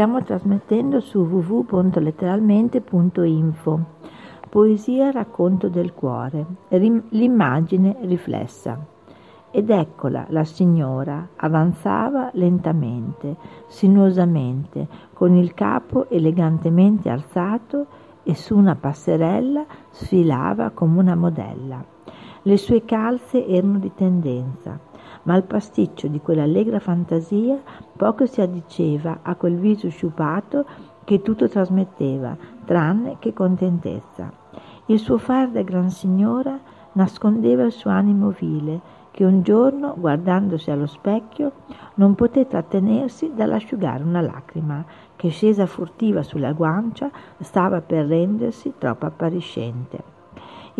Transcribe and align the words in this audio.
Stiamo 0.00 0.22
trasmettendo 0.22 1.00
su 1.00 1.18
www.letteralmente.info. 1.18 3.84
Poesia 4.48 5.10
racconto 5.10 5.68
del 5.68 5.92
cuore, 5.92 6.46
l'immagine 6.70 7.98
riflessa. 8.00 8.82
Ed 9.50 9.68
eccola 9.68 10.24
la 10.30 10.44
signora, 10.44 11.28
avanzava 11.36 12.30
lentamente, 12.32 13.36
sinuosamente, 13.66 14.88
con 15.12 15.34
il 15.34 15.52
capo 15.52 16.08
elegantemente 16.08 17.10
alzato 17.10 17.86
e 18.22 18.34
su 18.34 18.56
una 18.56 18.76
passerella 18.76 19.66
sfilava 19.90 20.70
come 20.70 20.98
una 20.98 21.14
modella. 21.14 21.84
Le 22.40 22.56
sue 22.56 22.86
calze 22.86 23.46
erano 23.46 23.78
di 23.78 23.92
tendenza, 23.94 24.80
ma 25.24 25.34
al 25.34 25.44
pasticcio 25.44 26.08
di 26.08 26.20
quell'allegra 26.20 26.78
fantasia 26.78 27.60
poco 27.96 28.26
si 28.26 28.40
addiceva 28.40 29.20
a 29.22 29.34
quel 29.34 29.56
viso 29.56 29.88
sciupato 29.88 30.64
che 31.04 31.22
tutto 31.22 31.48
trasmetteva, 31.48 32.36
tranne 32.64 33.16
che 33.18 33.32
contentezza. 33.32 34.32
Il 34.86 34.98
suo 34.98 35.18
fare 35.18 35.50
da 35.50 35.62
gran 35.62 35.90
signora 35.90 36.58
nascondeva 36.92 37.64
il 37.64 37.72
suo 37.72 37.90
animo 37.90 38.30
vile, 38.30 38.98
che 39.10 39.24
un 39.24 39.42
giorno, 39.42 39.94
guardandosi 39.96 40.70
allo 40.70 40.86
specchio, 40.86 41.52
non 41.94 42.14
poté 42.14 42.46
trattenersi 42.46 43.32
dall'asciugare 43.34 44.04
una 44.04 44.20
lacrima 44.20 44.84
che, 45.16 45.30
scesa 45.30 45.66
furtiva 45.66 46.22
sulla 46.22 46.52
guancia, 46.52 47.10
stava 47.40 47.80
per 47.80 48.06
rendersi 48.06 48.74
troppo 48.78 49.06
appariscente. 49.06 50.19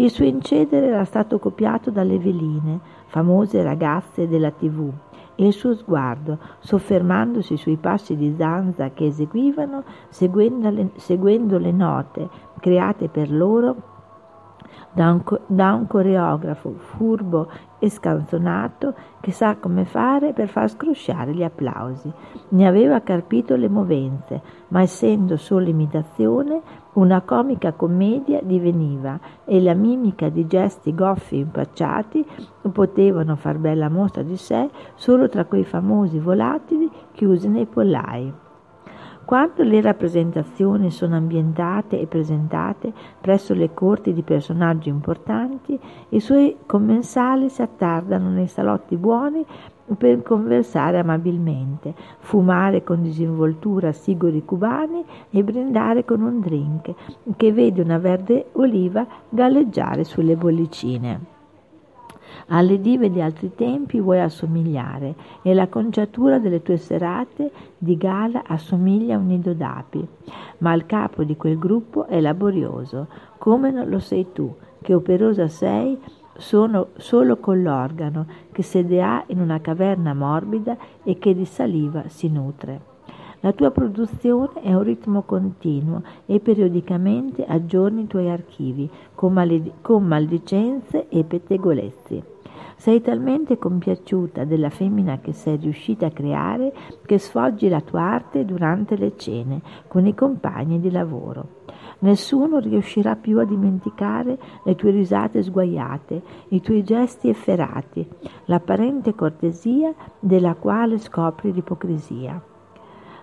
Il 0.00 0.10
suo 0.10 0.24
incedere 0.24 0.86
era 0.86 1.04
stato 1.04 1.38
copiato 1.38 1.90
dalle 1.90 2.18
veline, 2.18 2.80
famose 3.04 3.62
ragazze 3.62 4.26
della 4.26 4.50
tv, 4.50 4.90
e 5.34 5.46
il 5.46 5.52
suo 5.52 5.74
sguardo, 5.74 6.38
soffermandosi 6.60 7.58
sui 7.58 7.76
passi 7.76 8.16
di 8.16 8.34
zanza 8.34 8.92
che 8.94 9.04
eseguivano, 9.04 9.84
seguendo 10.08 10.70
le, 10.70 10.90
seguendo 10.94 11.58
le 11.58 11.72
note 11.72 12.30
create 12.60 13.08
per 13.08 13.30
loro 13.30 13.89
da 14.92 15.12
un, 15.12 15.22
da 15.46 15.74
un 15.74 15.86
coreografo 15.86 16.74
furbo 16.76 17.48
e 17.78 17.88
scanzonato 17.88 18.94
che 19.20 19.32
sa 19.32 19.56
come 19.56 19.84
fare 19.84 20.32
per 20.32 20.48
far 20.48 20.68
scrosciare 20.68 21.32
gli 21.32 21.42
applausi. 21.42 22.12
Ne 22.48 22.66
aveva 22.66 23.00
carpito 23.00 23.56
le 23.56 23.68
movenze, 23.68 24.40
ma 24.68 24.82
essendo 24.82 25.36
solo 25.36 25.68
imitazione, 25.68 26.60
una 26.94 27.20
comica 27.22 27.72
commedia 27.72 28.40
diveniva 28.42 29.18
e 29.44 29.60
la 29.62 29.74
mimica 29.74 30.28
di 30.28 30.46
gesti 30.46 30.94
goffi 30.94 31.36
e 31.36 31.40
impacciati 31.40 32.26
potevano 32.72 33.36
far 33.36 33.58
bella 33.58 33.88
mostra 33.88 34.22
di 34.22 34.36
sé 34.36 34.68
solo 34.96 35.28
tra 35.28 35.44
quei 35.44 35.64
famosi 35.64 36.18
volatili 36.18 36.90
chiusi 37.12 37.48
nei 37.48 37.66
pollai. 37.66 38.49
Quando 39.30 39.62
le 39.62 39.80
rappresentazioni 39.80 40.90
sono 40.90 41.14
ambientate 41.14 42.00
e 42.00 42.08
presentate 42.08 42.92
presso 43.20 43.54
le 43.54 43.72
corti 43.72 44.12
di 44.12 44.22
personaggi 44.22 44.88
importanti, 44.88 45.78
i 46.08 46.18
suoi 46.18 46.56
commensali 46.66 47.48
si 47.48 47.62
attardano 47.62 48.28
nei 48.30 48.48
salotti 48.48 48.96
buoni 48.96 49.46
per 49.96 50.24
conversare 50.24 50.98
amabilmente, 50.98 51.94
fumare 52.18 52.82
con 52.82 53.02
disinvoltura 53.02 53.92
sigori 53.92 54.44
cubani 54.44 55.04
e 55.30 55.44
brindare 55.44 56.04
con 56.04 56.22
un 56.22 56.40
drink 56.40 56.92
che 57.36 57.52
vede 57.52 57.82
una 57.82 57.98
verde 57.98 58.46
oliva 58.54 59.06
galleggiare 59.28 60.02
sulle 60.02 60.34
bollicine. 60.34 61.39
Alle 62.52 62.80
dive 62.80 63.10
di 63.10 63.20
altri 63.20 63.54
tempi 63.54 64.00
vuoi 64.00 64.20
assomigliare 64.20 65.14
e 65.42 65.54
la 65.54 65.68
conciatura 65.68 66.40
delle 66.40 66.62
tue 66.62 66.78
serate 66.78 67.52
di 67.78 67.96
gala 67.96 68.42
assomiglia 68.44 69.14
a 69.14 69.18
un 69.18 69.26
nido 69.26 69.54
d'api, 69.54 70.04
ma 70.58 70.72
il 70.74 70.84
capo 70.84 71.22
di 71.22 71.36
quel 71.36 71.58
gruppo 71.58 72.06
è 72.06 72.20
laborioso, 72.20 73.06
come 73.38 73.70
non 73.70 73.88
lo 73.88 74.00
sei 74.00 74.32
tu, 74.32 74.52
che 74.82 74.94
operosa 74.94 75.46
sei 75.46 75.96
sono 76.36 76.88
solo 76.96 77.36
con 77.36 77.62
l'organo 77.62 78.26
che 78.50 78.62
sede 78.62 79.00
ha 79.00 79.22
in 79.28 79.40
una 79.40 79.60
caverna 79.60 80.12
morbida 80.12 80.76
e 81.04 81.18
che 81.18 81.34
di 81.34 81.44
saliva 81.44 82.08
si 82.08 82.28
nutre. 82.28 82.88
La 83.42 83.52
tua 83.52 83.70
produzione 83.70 84.60
è 84.60 84.74
un 84.74 84.82
ritmo 84.82 85.22
continuo 85.22 86.02
e 86.26 86.40
periodicamente 86.40 87.44
aggiorni 87.44 88.02
i 88.02 88.06
tuoi 88.06 88.28
archivi 88.28 88.90
con, 89.14 89.32
maldicenze 90.02 91.08
e 91.08 91.24
pettegolezzi. 91.24 92.38
Sei 92.80 93.02
talmente 93.02 93.58
compiaciuta 93.58 94.44
della 94.44 94.70
femmina 94.70 95.18
che 95.18 95.34
sei 95.34 95.58
riuscita 95.58 96.06
a 96.06 96.10
creare 96.10 96.72
che 97.04 97.18
sfoggi 97.18 97.68
la 97.68 97.82
tua 97.82 98.00
arte 98.00 98.46
durante 98.46 98.96
le 98.96 99.18
cene 99.18 99.60
con 99.86 100.06
i 100.06 100.14
compagni 100.14 100.80
di 100.80 100.90
lavoro. 100.90 101.64
Nessuno 101.98 102.58
riuscirà 102.58 103.16
più 103.16 103.38
a 103.38 103.44
dimenticare 103.44 104.38
le 104.64 104.74
tue 104.76 104.92
risate 104.92 105.42
sguaiate, 105.42 106.22
i 106.48 106.62
tuoi 106.62 106.82
gesti 106.82 107.28
efferati, 107.28 108.08
l'apparente 108.46 109.14
cortesia 109.14 109.92
della 110.18 110.54
quale 110.54 110.96
scopri 110.96 111.52
l'ipocrisia. 111.52 112.42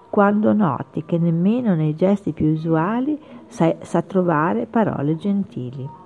Quando 0.07 0.53
noti 0.53 1.03
che 1.03 1.18
nemmeno 1.18 1.74
nei 1.74 1.95
gesti 1.95 2.31
più 2.31 2.51
usuali 2.51 3.19
sa, 3.47 3.75
sa 3.81 4.03
trovare 4.03 4.68
parole 4.68 5.16
gentili. 5.16 6.06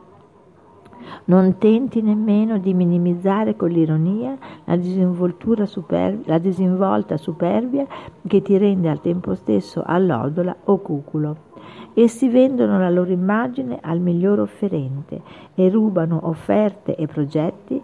Non 1.26 1.58
tenti 1.58 2.02
nemmeno 2.02 2.58
di 2.58 2.74
minimizzare 2.74 3.56
con 3.56 3.70
l'ironia 3.70 4.38
la, 4.66 5.66
superbia, 5.66 6.24
la 6.26 6.38
disinvolta 6.40 7.18
superbia 7.18 7.86
che 8.28 8.42
ti 8.42 8.58
rende 8.58 8.90
al 8.90 9.02
tempo 9.02 9.36
stesso 9.36 9.84
allodola 9.86 10.56
o 10.66 10.80
cuculo. 10.80 11.50
Essi 11.94 12.30
vendono 12.30 12.80
la 12.80 12.90
loro 12.90 13.12
immagine 13.12 13.80
al 13.82 14.00
miglior 14.00 14.40
offerente 14.40 15.22
e 15.54 15.70
rubano 15.70 16.20
offerte 16.24 16.96
e 16.96 17.06
progetti 17.06 17.82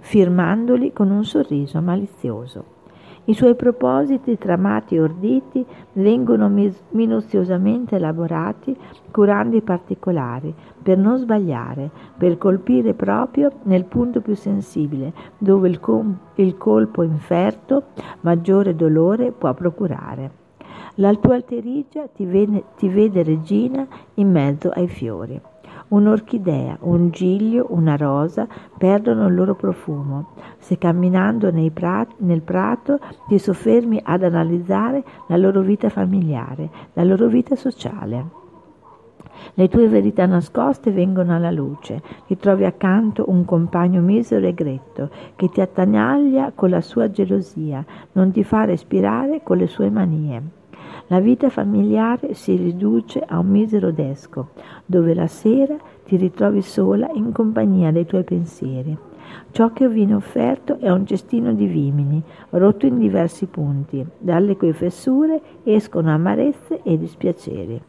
firmandoli 0.00 0.92
con 0.92 1.10
un 1.10 1.24
sorriso 1.24 1.80
malizioso. 1.80 2.73
I 3.26 3.32
suoi 3.32 3.54
propositi 3.54 4.36
tramati 4.36 4.96
e 4.96 5.00
orditi 5.00 5.64
vengono 5.94 6.48
minuziosamente 6.90 7.96
elaborati 7.96 8.76
curando 9.10 9.56
i 9.56 9.62
particolari, 9.62 10.54
per 10.82 10.98
non 10.98 11.16
sbagliare, 11.16 11.90
per 12.18 12.36
colpire 12.36 12.92
proprio 12.92 13.50
nel 13.62 13.84
punto 13.84 14.20
più 14.20 14.34
sensibile, 14.34 15.12
dove 15.38 15.68
il, 15.68 15.80
com- 15.80 16.16
il 16.34 16.58
colpo 16.58 17.02
inferto 17.02 17.84
maggiore 18.20 18.76
dolore 18.76 19.32
può 19.32 19.54
procurare. 19.54 20.43
La 20.98 21.12
tua 21.16 21.34
alterigia 21.34 22.06
ti, 22.06 22.24
vede, 22.24 22.62
ti 22.76 22.88
vede 22.88 23.24
regina 23.24 23.84
in 24.14 24.30
mezzo 24.30 24.70
ai 24.70 24.86
fiori. 24.86 25.40
Un'orchidea, 25.88 26.78
un 26.82 27.10
giglio, 27.10 27.66
una 27.70 27.96
rosa 27.96 28.46
perdono 28.78 29.26
il 29.26 29.34
loro 29.34 29.56
profumo. 29.56 30.34
Se 30.58 30.78
camminando 30.78 31.52
prati, 31.72 32.14
nel 32.18 32.42
prato 32.42 33.00
ti 33.26 33.40
soffermi 33.40 34.02
ad 34.04 34.22
analizzare 34.22 35.02
la 35.26 35.36
loro 35.36 35.62
vita 35.62 35.88
familiare, 35.88 36.70
la 36.92 37.02
loro 37.02 37.26
vita 37.26 37.56
sociale. 37.56 38.42
Le 39.54 39.68
tue 39.68 39.88
verità 39.88 40.26
nascoste 40.26 40.92
vengono 40.92 41.34
alla 41.34 41.50
luce, 41.50 42.02
ti 42.28 42.36
trovi 42.36 42.64
accanto 42.64 43.24
un 43.28 43.44
compagno 43.44 44.00
misero 44.00 44.46
e 44.46 44.54
gretto 44.54 45.10
che 45.34 45.48
ti 45.48 45.60
attanaglia 45.60 46.52
con 46.54 46.70
la 46.70 46.80
sua 46.80 47.10
gelosia, 47.10 47.84
non 48.12 48.30
ti 48.30 48.44
fa 48.44 48.64
respirare 48.64 49.42
con 49.42 49.56
le 49.56 49.66
sue 49.66 49.90
manie. 49.90 50.62
La 51.08 51.20
vita 51.20 51.50
familiare 51.50 52.32
si 52.32 52.56
riduce 52.56 53.20
a 53.20 53.38
un 53.38 53.48
misero 53.48 53.92
desco, 53.92 54.48
dove 54.86 55.12
la 55.12 55.26
sera 55.26 55.76
ti 56.02 56.16
ritrovi 56.16 56.62
sola 56.62 57.10
in 57.12 57.30
compagnia 57.30 57.92
dei 57.92 58.06
tuoi 58.06 58.24
pensieri. 58.24 58.96
Ciò 59.50 59.70
che 59.72 59.86
viene 59.86 60.14
offerto 60.14 60.78
è 60.78 60.90
un 60.90 61.04
cestino 61.04 61.52
di 61.52 61.66
vimini, 61.66 62.22
rotto 62.50 62.86
in 62.86 62.98
diversi 62.98 63.44
punti. 63.44 64.04
Dalle 64.16 64.56
cui 64.56 64.72
fessure 64.72 65.40
escono 65.64 66.10
amarezze 66.10 66.80
e 66.82 66.96
dispiaceri. 66.96 67.82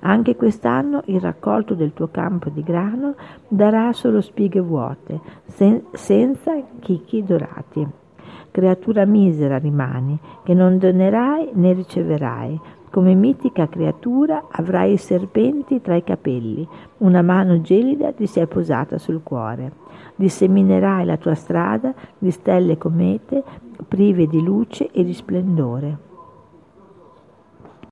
Anche 0.00 0.34
quest'anno 0.34 1.02
il 1.06 1.20
raccolto 1.20 1.74
del 1.74 1.92
tuo 1.92 2.08
campo 2.08 2.48
di 2.48 2.62
grano 2.62 3.16
darà 3.48 3.92
solo 3.92 4.22
spighe 4.22 4.60
vuote, 4.60 5.20
sen- 5.44 5.82
senza 5.92 6.52
chicchi 6.80 7.22
dorati 7.22 8.04
creatura 8.56 9.04
misera 9.04 9.58
rimani, 9.58 10.18
che 10.42 10.54
non 10.54 10.78
donerai 10.78 11.50
né 11.52 11.74
riceverai. 11.74 12.58
Come 12.88 13.12
mitica 13.12 13.68
creatura 13.68 14.46
avrai 14.50 14.92
i 14.92 14.96
serpenti 14.96 15.82
tra 15.82 15.94
i 15.94 16.02
capelli, 16.02 16.66
una 16.98 17.20
mano 17.20 17.60
gelida 17.60 18.12
ti 18.12 18.26
si 18.26 18.40
è 18.40 18.46
posata 18.46 18.96
sul 18.96 19.20
cuore. 19.22 19.72
Disseminerai 20.14 21.04
la 21.04 21.18
tua 21.18 21.34
strada 21.34 21.92
di 22.16 22.30
stelle 22.30 22.78
comete, 22.78 23.44
prive 23.86 24.26
di 24.26 24.42
luce 24.42 24.90
e 24.90 25.04
di 25.04 25.12
splendore. 25.12 26.15